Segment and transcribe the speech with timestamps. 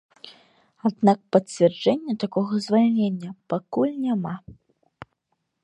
[0.89, 4.35] Аднак пацвярджэння такога звальнення пакуль няма.